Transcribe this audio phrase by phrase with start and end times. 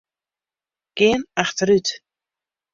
[0.97, 1.87] Gean achterút.